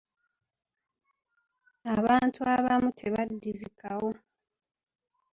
Abantu 1.95 2.39
abamu 2.55 2.89
tebaddizikawo. 2.99 4.09